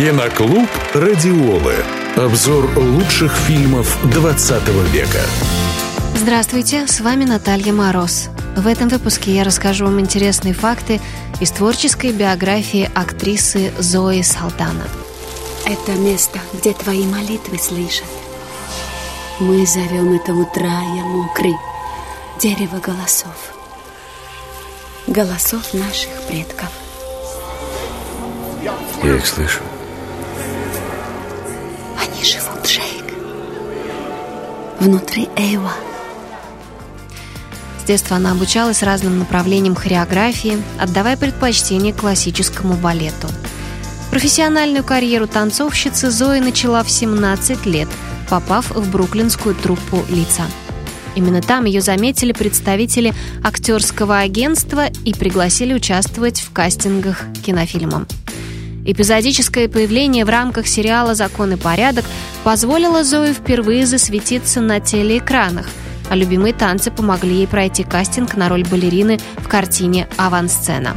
Киноклуб 0.00 0.66
«Радиолы». 0.94 1.74
Обзор 2.16 2.70
лучших 2.78 3.36
фильмов 3.36 3.98
20 4.10 4.68
века. 4.94 5.20
Здравствуйте, 6.14 6.86
с 6.86 7.02
вами 7.02 7.26
Наталья 7.26 7.74
Мороз. 7.74 8.30
В 8.56 8.66
этом 8.66 8.88
выпуске 8.88 9.34
я 9.34 9.44
расскажу 9.44 9.84
вам 9.84 10.00
интересные 10.00 10.54
факты 10.54 11.02
из 11.38 11.50
творческой 11.50 12.12
биографии 12.12 12.90
актрисы 12.94 13.74
Зои 13.78 14.22
Салтана. 14.22 14.88
Это 15.66 15.92
место, 15.92 16.38
где 16.54 16.72
твои 16.72 17.04
молитвы 17.04 17.58
слышат. 17.58 18.08
Мы 19.38 19.66
зовем 19.66 20.14
это 20.14 20.32
утра 20.32 20.80
я 20.96 21.04
мокрый, 21.04 21.56
дерево 22.40 22.78
голосов. 22.78 23.52
Голосов 25.06 25.74
наших 25.74 26.22
предков. 26.26 26.70
Я 29.02 29.16
их 29.16 29.26
слышу. 29.26 29.60
Они 32.20 32.28
Джейк. 32.64 33.14
Внутри 34.78 35.30
Эйва. 35.36 35.72
С 37.80 37.84
детства 37.84 38.18
она 38.18 38.32
обучалась 38.32 38.82
разным 38.82 39.18
направлениям 39.18 39.74
хореографии, 39.74 40.62
отдавая 40.78 41.16
предпочтение 41.16 41.94
классическому 41.94 42.74
балету. 42.74 43.28
Профессиональную 44.10 44.84
карьеру 44.84 45.28
танцовщицы 45.28 46.10
Зои 46.10 46.40
начала 46.40 46.82
в 46.82 46.90
17 46.90 47.64
лет, 47.64 47.88
попав 48.28 48.70
в 48.70 48.90
бруклинскую 48.90 49.54
труппу 49.54 50.04
«Лица». 50.10 50.44
Именно 51.14 51.40
там 51.40 51.64
ее 51.64 51.80
заметили 51.80 52.32
представители 52.32 53.14
актерского 53.42 54.18
агентства 54.18 54.88
и 55.06 55.14
пригласили 55.14 55.72
участвовать 55.72 56.40
в 56.40 56.52
кастингах 56.52 57.24
к 57.32 57.46
кинофильмам. 57.46 58.06
Эпизодическое 58.84 59.68
появление 59.68 60.24
в 60.24 60.30
рамках 60.30 60.66
сериала 60.66 61.14
«Закон 61.14 61.52
и 61.52 61.56
порядок» 61.56 62.04
позволило 62.44 63.04
Зое 63.04 63.34
впервые 63.34 63.86
засветиться 63.86 64.60
на 64.60 64.80
телеэкранах, 64.80 65.66
а 66.08 66.16
любимые 66.16 66.54
танцы 66.54 66.90
помогли 66.90 67.36
ей 67.36 67.46
пройти 67.46 67.84
кастинг 67.84 68.36
на 68.36 68.48
роль 68.48 68.64
балерины 68.64 69.20
в 69.36 69.48
картине 69.48 70.08
«Авансцена». 70.16 70.96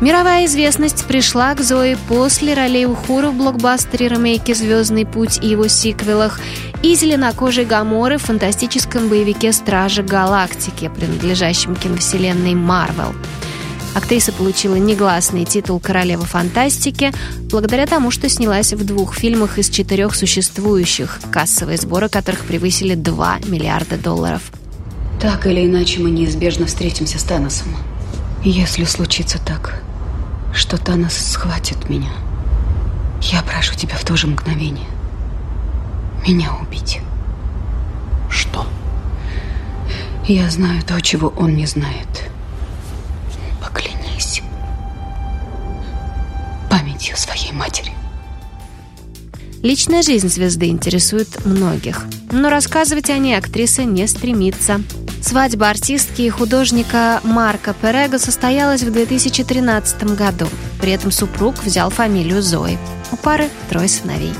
Мировая 0.00 0.46
известность 0.46 1.06
пришла 1.06 1.54
к 1.54 1.60
Зое 1.60 1.98
после 2.08 2.54
ролей 2.54 2.86
Ухура 2.86 3.30
в 3.30 3.34
блокбастере-ремейке 3.34 4.54
«Звездный 4.54 5.04
путь» 5.04 5.40
и 5.42 5.48
его 5.48 5.66
сиквелах 5.66 6.40
и 6.82 6.94
зеленокожей 6.94 7.64
Гаморы 7.64 8.16
в 8.18 8.22
фантастическом 8.22 9.08
боевике 9.08 9.52
«Стражи 9.52 10.04
Галактики», 10.04 10.88
принадлежащем 10.96 11.74
киновселенной 11.74 12.54
Марвел. 12.54 13.12
Актриса 13.98 14.32
получила 14.32 14.76
негласный 14.76 15.44
титул 15.44 15.80
королевы 15.80 16.24
фантастики 16.24 17.12
благодаря 17.50 17.84
тому, 17.84 18.12
что 18.12 18.28
снялась 18.28 18.72
в 18.72 18.86
двух 18.86 19.16
фильмах 19.16 19.58
из 19.58 19.68
четырех 19.68 20.14
существующих, 20.14 21.18
кассовые 21.32 21.78
сборы 21.78 22.08
которых 22.08 22.44
превысили 22.44 22.94
2 22.94 23.40
миллиарда 23.46 23.98
долларов. 23.98 24.52
Так 25.20 25.48
или 25.48 25.66
иначе 25.66 25.98
мы 25.98 26.10
неизбежно 26.10 26.66
встретимся 26.66 27.18
с 27.18 27.24
Таносом. 27.24 27.74
Если 28.44 28.84
случится 28.84 29.40
так, 29.44 29.82
что 30.54 30.78
Танос 30.78 31.14
схватит 31.14 31.90
меня, 31.90 32.12
я 33.20 33.42
прошу 33.42 33.74
тебя 33.74 33.96
в 33.96 34.04
то 34.04 34.16
же 34.16 34.28
мгновение 34.28 34.86
меня 36.24 36.52
убить. 36.62 37.00
Что? 38.30 38.64
Я 40.28 40.48
знаю 40.50 40.82
то, 40.84 41.00
чего 41.00 41.32
он 41.36 41.56
не 41.56 41.66
знает. 41.66 42.27
Памятью 46.98 47.16
своей 47.16 47.52
матери. 47.52 47.92
Личная 49.62 50.02
жизнь 50.02 50.28
звезды 50.28 50.66
интересует 50.66 51.44
многих, 51.44 52.04
но 52.30 52.48
рассказывать 52.50 53.10
о 53.10 53.18
ней 53.18 53.36
актриса 53.36 53.84
не 53.84 54.06
стремится. 54.06 54.80
Свадьба 55.20 55.68
артистки 55.68 56.22
и 56.22 56.28
художника 56.28 57.20
Марка 57.24 57.74
Перега 57.74 58.18
состоялась 58.18 58.82
в 58.82 58.92
2013 58.92 60.16
году. 60.16 60.48
При 60.80 60.92
этом 60.92 61.10
супруг 61.10 61.56
взял 61.62 61.90
фамилию 61.90 62.40
Зои. 62.40 62.78
У 63.10 63.16
пары 63.16 63.48
трое 63.68 63.88
сыновей. 63.88 64.32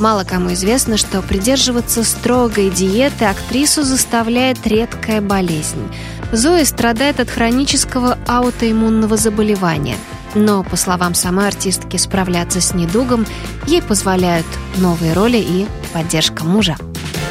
Мало 0.00 0.24
кому 0.24 0.52
известно, 0.54 0.96
что 0.96 1.22
придерживаться 1.22 2.02
строгой 2.02 2.70
диеты 2.70 3.26
актрису 3.26 3.84
заставляет 3.84 4.66
редкая 4.66 5.20
болезнь. 5.20 5.86
Зоя 6.32 6.64
страдает 6.64 7.20
от 7.20 7.30
хронического 7.30 8.18
аутоиммунного 8.26 9.16
заболевания. 9.16 9.96
Но, 10.34 10.62
по 10.64 10.76
словам 10.76 11.14
самой 11.14 11.48
артистки, 11.48 11.96
справляться 11.96 12.60
с 12.60 12.74
недугом 12.74 13.26
ей 13.66 13.82
позволяют 13.82 14.46
новые 14.76 15.12
роли 15.12 15.38
и 15.38 15.66
поддержка 15.92 16.44
мужа. 16.44 16.76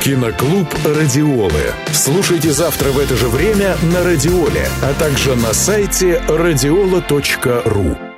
Киноклуб 0.03 0.67
«Радиолы». 0.83 1.73
Слушайте 1.93 2.51
завтра 2.51 2.91
в 2.91 2.99
это 2.99 3.15
же 3.15 3.27
время 3.27 3.77
на 3.93 4.03
«Радиоле», 4.03 4.67
а 4.81 4.93
также 4.99 5.35
на 5.35 5.53
сайте 5.53 6.21
радиола.ру. 6.27 8.12